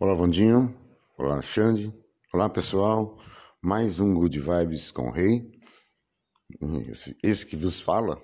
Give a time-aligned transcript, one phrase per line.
[0.00, 0.72] Olá, Vandinho.
[1.16, 1.92] Olá, Xande.
[2.32, 3.18] Olá, pessoal.
[3.60, 5.50] Mais um Good Vibes com o Rei.
[6.88, 8.16] Esse, esse que vos fala.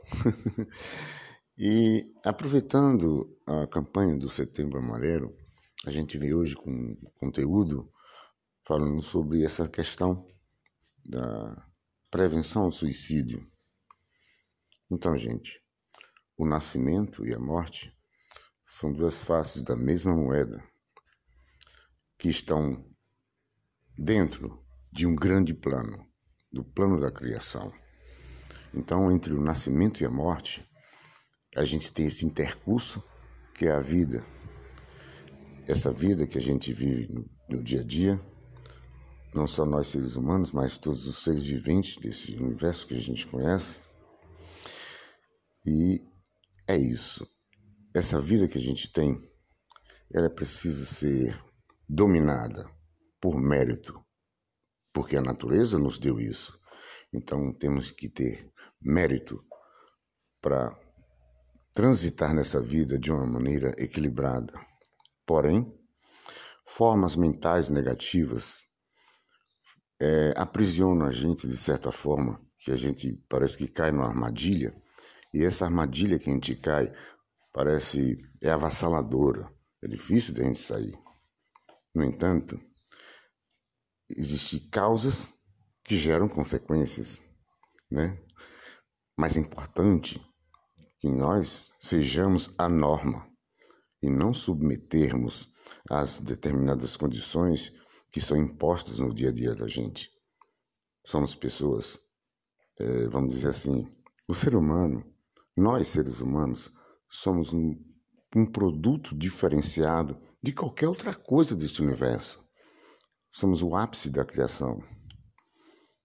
[1.58, 5.36] e aproveitando a campanha do Setembro Amarelo,
[5.84, 7.90] a gente vem hoje com conteúdo
[8.64, 10.24] falando sobre essa questão
[11.04, 11.66] da
[12.08, 13.44] prevenção ao suicídio.
[14.88, 15.60] Então, gente,
[16.36, 17.92] o nascimento e a morte
[18.64, 20.62] são duas faces da mesma moeda
[22.18, 22.84] que estão
[23.96, 26.06] dentro de um grande plano,
[26.52, 27.72] do plano da criação.
[28.72, 30.68] Então, entre o nascimento e a morte,
[31.56, 33.02] a gente tem esse intercurso
[33.54, 34.24] que é a vida.
[35.66, 37.08] Essa vida que a gente vive
[37.48, 38.20] no, dia a dia,
[39.32, 43.26] não só nós seres humanos, mas todos os seres viventes desse universo que a gente
[43.26, 43.80] conhece.
[45.64, 46.02] E
[46.66, 47.26] é isso.
[47.94, 49.20] Essa vida que a gente tem,
[50.12, 51.40] ela precisa ser
[51.88, 52.68] dominada
[53.20, 53.98] por mérito,
[54.92, 56.58] porque a natureza nos deu isso.
[57.12, 59.42] Então temos que ter mérito
[60.40, 60.78] para
[61.72, 64.52] transitar nessa vida de uma maneira equilibrada.
[65.26, 65.72] Porém,
[66.66, 68.62] formas mentais negativas
[70.00, 74.74] é, aprisionam a gente de certa forma, que a gente parece que cai numa armadilha,
[75.32, 76.92] e essa armadilha que a gente cai
[77.52, 79.48] parece é avassaladora,
[79.82, 81.03] é difícil de a gente sair.
[81.94, 82.60] No entanto,
[84.10, 85.32] existem causas
[85.84, 87.22] que geram consequências,
[87.90, 88.20] né?
[89.16, 90.20] Mas é importante
[90.98, 93.30] que nós sejamos a norma
[94.02, 95.52] e não submetermos
[95.88, 97.72] às determinadas condições
[98.10, 100.10] que são impostas no dia a dia da gente.
[101.06, 102.00] Somos pessoas,
[102.78, 103.86] é, vamos dizer assim,
[104.26, 105.04] o ser humano,
[105.56, 106.72] nós seres humanos,
[107.08, 107.74] somos um,
[108.34, 112.44] um produto diferenciado de qualquer outra coisa deste universo.
[113.30, 114.78] Somos o ápice da criação.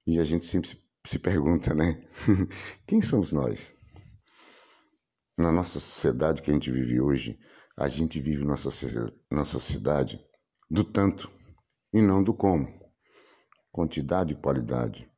[0.08, 0.70] E a gente sempre
[1.06, 2.08] se pergunta, né?
[2.88, 3.78] Quem somos nós?
[5.38, 7.38] Na nossa sociedade que a gente vive hoje,
[7.78, 10.26] a gente vive na sociedade
[10.72, 11.30] do tanto
[11.94, 12.66] e não do como.
[13.70, 15.12] Quantidade e qualidade.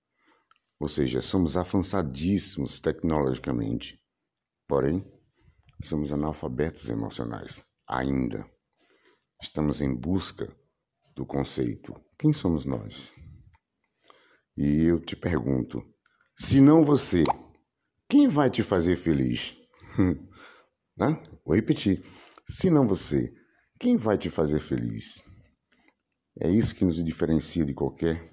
[0.79, 4.01] Ou seja, somos avançadíssimos tecnologicamente,
[4.67, 5.05] porém,
[5.79, 8.50] somos analfabetos emocionais, ainda.
[9.41, 10.55] Estamos em busca
[11.15, 13.11] do conceito: quem somos nós?
[14.55, 15.83] E eu te pergunto:
[16.37, 17.23] se não você,
[18.07, 19.57] quem vai te fazer feliz?
[20.95, 21.21] né?
[21.43, 22.05] Vou repetir:
[22.47, 23.33] se não você,
[23.79, 25.23] quem vai te fazer feliz?
[26.39, 28.31] É isso que nos diferencia de qualquer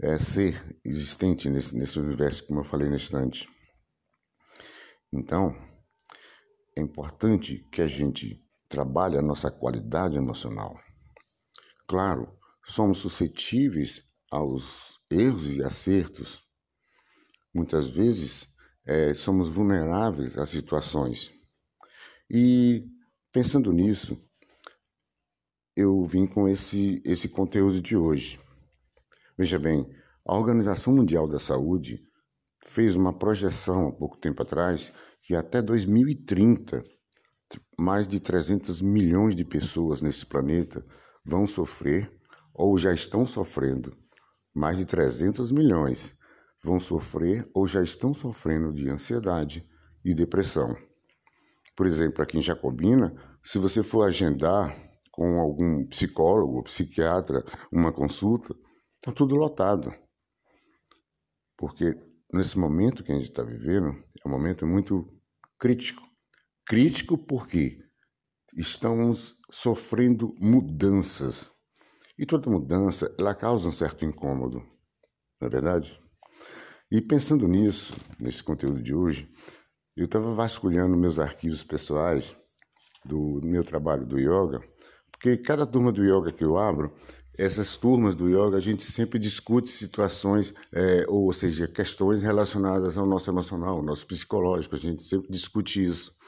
[0.00, 3.48] é, ser existente nesse, nesse universo, como eu falei na instante.
[5.12, 5.52] Então,
[6.76, 8.43] é importante que a gente
[8.74, 10.76] trabalha a nossa qualidade emocional.
[11.86, 12.36] Claro,
[12.66, 16.42] somos suscetíveis aos erros e acertos.
[17.54, 18.52] Muitas vezes
[18.84, 21.30] é, somos vulneráveis a situações.
[22.28, 22.84] E
[23.30, 24.20] pensando nisso,
[25.76, 28.40] eu vim com esse, esse conteúdo de hoje.
[29.38, 29.88] Veja bem,
[30.26, 32.02] a Organização Mundial da Saúde
[32.64, 34.92] fez uma projeção há pouco tempo atrás
[35.22, 36.93] que até 2030
[37.78, 40.84] mais de 300 milhões de pessoas nesse planeta
[41.24, 42.10] vão sofrer
[42.52, 43.96] ou já estão sofrendo.
[44.54, 46.16] Mais de 300 milhões
[46.62, 49.68] vão sofrer ou já estão sofrendo de ansiedade
[50.04, 50.76] e depressão.
[51.76, 54.74] Por exemplo, aqui em Jacobina, se você for agendar
[55.10, 58.54] com algum psicólogo, psiquiatra, uma consulta,
[58.98, 59.92] está tudo lotado.
[61.56, 61.96] Porque
[62.32, 65.08] nesse momento que a gente está vivendo, é um momento muito
[65.58, 66.13] crítico
[66.66, 67.78] Crítico porque
[68.56, 71.46] estamos sofrendo mudanças.
[72.18, 74.64] E toda mudança, ela causa um certo incômodo,
[75.38, 76.00] não é verdade?
[76.90, 79.28] E pensando nisso, nesse conteúdo de hoje,
[79.94, 82.34] eu estava vasculhando meus arquivos pessoais
[83.04, 84.62] do, meu trabalho do yoga,
[85.12, 86.90] porque cada turma do yoga que eu abro,
[87.36, 93.04] essas turmas do yoga, a gente sempre discute situações, é, ou seja, questões relacionadas ao
[93.04, 96.23] nosso emocional, ao nosso psicológico, a gente sempre discute isso.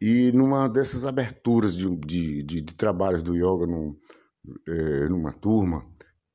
[0.00, 3.94] E numa dessas aberturas de, de, de, de trabalhos do yoga num,
[4.66, 5.84] é, numa turma,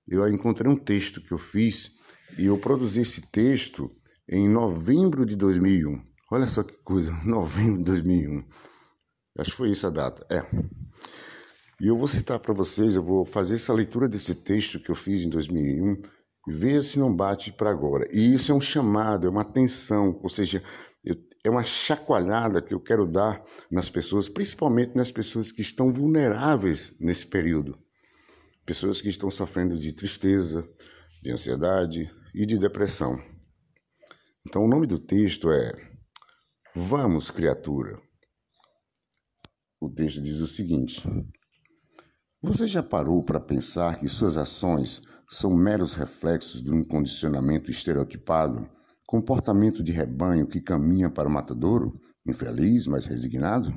[0.08, 1.98] eu encontrei um texto que eu fiz
[2.38, 3.92] e eu produzi esse texto
[4.30, 6.04] em novembro de 2001.
[6.32, 8.44] Olha só que coisa, novembro de 2001.
[9.38, 10.26] Acho que foi isso a data.
[10.30, 10.46] É.
[11.82, 14.96] E eu vou citar para vocês, eu vou fazer essa leitura desse texto que eu
[14.96, 15.96] fiz em 2001
[16.48, 18.08] e ver se não bate para agora.
[18.12, 20.64] E isso é um chamado, é uma atenção, ou seja,
[21.46, 26.96] é uma chacoalhada que eu quero dar nas pessoas, principalmente nas pessoas que estão vulneráveis
[27.00, 27.78] nesse período.
[28.66, 30.68] pessoas que estão sofrendo de tristeza,
[31.22, 33.22] de ansiedade e de depressão.
[34.48, 35.72] Então, o nome do texto é
[36.76, 38.02] Vamos, criatura.
[39.80, 41.08] O texto diz o seguinte:
[42.42, 48.68] Você já parou para pensar que suas ações são meros reflexos de um condicionamento estereotipado,
[49.06, 53.74] comportamento de rebanho que caminha para o matadouro, infeliz, mas resignado?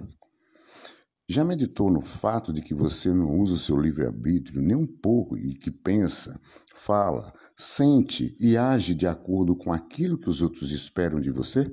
[1.29, 5.37] Já meditou no fato de que você não usa o seu livre-arbítrio nem um pouco
[5.37, 6.41] e que pensa,
[6.75, 11.71] fala, sente e age de acordo com aquilo que os outros esperam de você?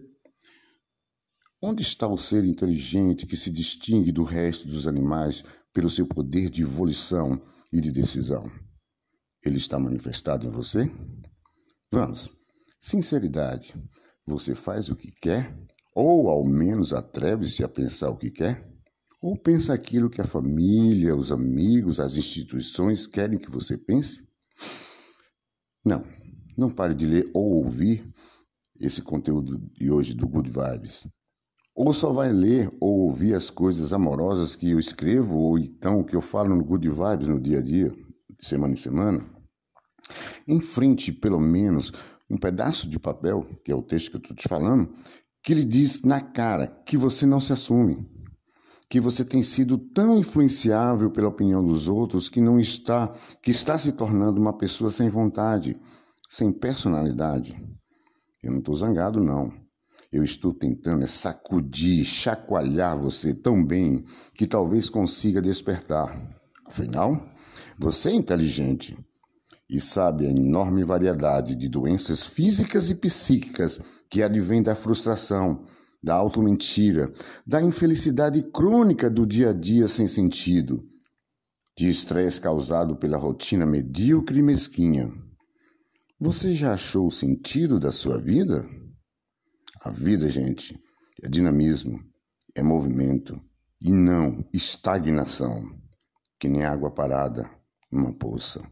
[1.62, 5.42] Onde está o ser inteligente que se distingue do resto dos animais
[5.74, 7.42] pelo seu poder de evolução
[7.72, 8.52] e de decisão?
[9.42, 10.92] Ele está manifestado em você?
[11.92, 12.30] Vamos,
[12.86, 13.74] sinceridade.
[14.28, 15.58] Você faz o que quer?
[15.96, 18.64] Ou ao menos atreve-se a pensar o que quer?
[19.20, 24.24] Ou pensa aquilo que a família, os amigos, as instituições querem que você pense?
[25.84, 26.06] Não,
[26.56, 28.08] não pare de ler ou ouvir
[28.80, 31.08] esse conteúdo de hoje do Good Vibes.
[31.76, 36.16] Ou só vai ler ou ouvir as coisas amorosas que eu escrevo, ou então que
[36.16, 37.92] eu falo no Good Vibes no dia a dia,
[38.40, 39.26] semana em semana.
[40.48, 41.92] Enfrente, pelo menos,
[42.30, 44.92] um pedaço de papel, que é o texto que eu estou te falando,
[45.44, 48.06] que lhe diz na cara que você não se assume,
[48.90, 53.78] que você tem sido tão influenciável pela opinião dos outros que não está, que está
[53.78, 55.80] se tornando uma pessoa sem vontade,
[56.28, 57.56] sem personalidade.
[58.42, 59.52] Eu não estou zangado, não.
[60.12, 66.18] Eu estou tentando é sacudir, chacoalhar você tão bem que talvez consiga despertar.
[66.66, 67.28] Afinal,
[67.78, 68.98] você é inteligente
[69.70, 73.80] e sabe a enorme variedade de doenças físicas e psíquicas
[74.10, 75.66] que advém da frustração,
[76.02, 77.12] da automentira,
[77.46, 80.84] da infelicidade crônica do dia a dia sem sentido,
[81.78, 85.12] de estresse causado pela rotina medíocre e mesquinha.
[86.20, 88.70] Você já achou o sentido da sua vida?
[89.82, 90.80] A vida, gente,
[91.22, 92.00] é dinamismo,
[92.56, 93.42] é movimento
[93.82, 95.64] e não estagnação,
[96.40, 97.50] que nem água parada
[97.92, 98.64] numa poça.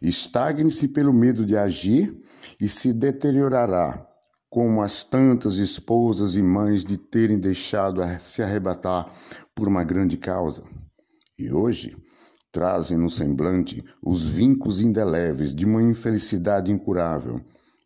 [0.00, 2.16] Estagne-se pelo medo de agir
[2.60, 4.06] e se deteriorará
[4.50, 9.12] como as tantas esposas e mães de terem deixado se arrebatar
[9.54, 10.64] por uma grande causa.
[11.38, 11.96] E hoje
[12.50, 17.40] trazem no semblante os vincos indeléveis de uma infelicidade incurável.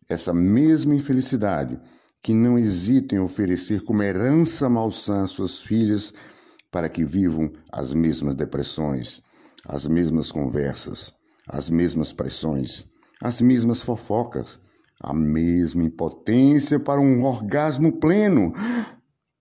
[0.09, 1.79] Essa mesma infelicidade
[2.21, 6.13] que não hesita em oferecer como herança malsã suas filhas
[6.71, 9.21] para que vivam as mesmas depressões,
[9.65, 11.13] as mesmas conversas,
[11.47, 12.85] as mesmas pressões,
[13.21, 14.59] as mesmas fofocas,
[14.99, 18.53] a mesma impotência para um orgasmo pleno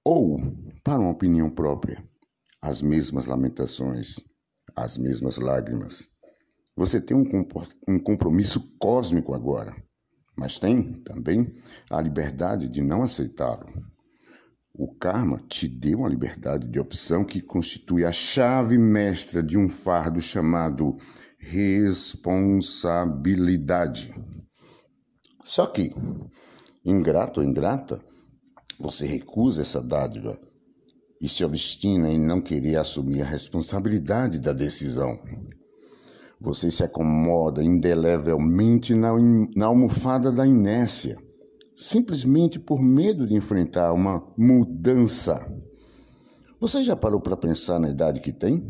[0.04, 0.40] ou
[0.82, 2.02] para uma opinião própria,
[2.60, 4.20] as mesmas lamentações,
[4.74, 6.08] as mesmas lágrimas.
[6.76, 7.24] Você tem um,
[7.86, 9.76] um compromisso cósmico agora,
[10.36, 11.54] mas tem também
[11.90, 13.66] a liberdade de não aceitá-lo.
[14.74, 19.68] O karma te deu uma liberdade de opção que constitui a chave mestra de um
[19.68, 20.96] fardo chamado
[21.42, 24.14] responsabilidade.
[25.44, 25.90] Só que,
[26.84, 28.00] ingrato ou ingrata,
[28.78, 30.38] você recusa essa dádiva
[31.20, 35.18] e se obstina em não querer assumir a responsabilidade da decisão.
[36.40, 39.12] Você se acomoda indelevelmente na,
[39.54, 41.18] na almofada da inércia,
[41.76, 45.46] simplesmente por medo de enfrentar uma mudança.
[46.60, 48.66] Você já parou para pensar na idade que tem?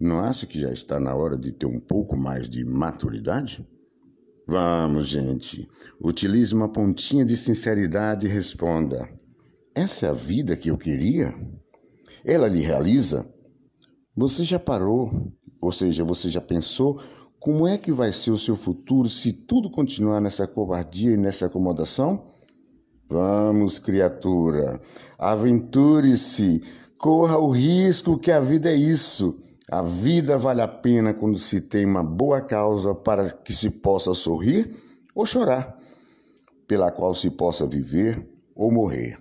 [0.00, 3.66] Não acha que já está na hora de ter um pouco mais de maturidade?
[4.46, 5.68] Vamos, gente.
[6.00, 9.08] Utilize uma pontinha de sinceridade e responda:
[9.74, 11.34] Essa é a vida que eu queria?
[12.24, 13.28] Ela lhe realiza?
[14.16, 17.00] Você já parou, ou seja, você já pensou
[17.40, 21.46] como é que vai ser o seu futuro se tudo continuar nessa covardia e nessa
[21.46, 22.26] acomodação?
[23.08, 24.80] Vamos, criatura,
[25.16, 26.62] aventure-se,
[26.98, 29.40] corra o risco que a vida é isso.
[29.70, 34.14] A vida vale a pena quando se tem uma boa causa para que se possa
[34.14, 34.74] sorrir
[35.14, 35.78] ou chorar,
[36.66, 39.18] pela qual se possa viver ou morrer.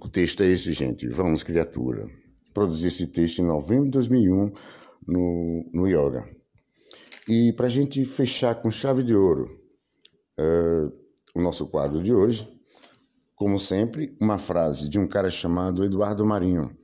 [0.00, 1.06] O texto é esse, gente.
[1.08, 2.08] Vamos, criatura.
[2.54, 4.52] Produzi esse texto em novembro de 2001
[5.06, 6.26] no, no Yoga.
[7.28, 9.60] E para a gente fechar com chave de ouro
[10.38, 10.88] é,
[11.34, 12.48] o nosso quadro de hoje,
[13.34, 16.74] como sempre, uma frase de um cara chamado Eduardo Marinho.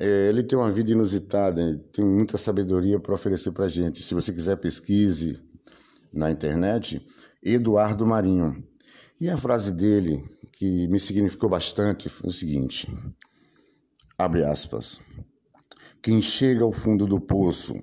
[0.00, 4.00] É, ele tem uma vida inusitada, tem muita sabedoria para oferecer para a gente.
[4.00, 5.42] Se você quiser, pesquise
[6.12, 7.04] na internet,
[7.42, 8.64] Eduardo Marinho.
[9.20, 12.88] E a frase dele, que me significou bastante, foi o seguinte:
[14.16, 15.00] abre aspas.
[16.00, 17.74] Quem chega ao fundo do poço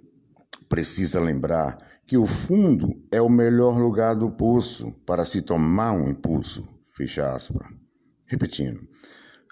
[0.70, 6.10] precisa lembrar que o fundo é o melhor lugar do poço para se tomar um
[6.10, 6.66] impulso.
[6.90, 7.68] Fecha aspas.
[8.26, 8.80] Repetindo,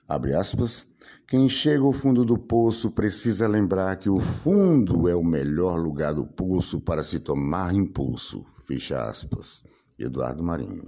[0.07, 0.87] abre aspas.
[1.27, 6.13] Quem chega ao fundo do poço precisa lembrar que o fundo é o melhor lugar
[6.13, 8.45] do poço para se tomar impulso.
[8.67, 9.63] Fecha aspas.
[9.97, 10.83] Eduardo Marinho.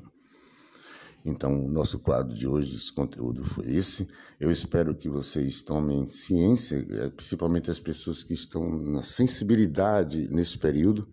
[1.26, 4.08] Então, o nosso quadro de hoje, esse conteúdo foi esse.
[4.40, 10.60] Eu espero que vocês tomem ciência, eh, principalmente as pessoas que estão na sensibilidade nesse
[10.60, 11.08] período,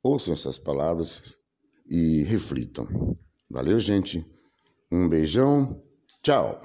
[0.00, 1.36] ouçam essas palavras
[1.88, 2.86] e reflitam.
[3.50, 4.24] Valeu, gente.
[4.92, 5.82] Um beijão.
[6.24, 6.58] Tchau.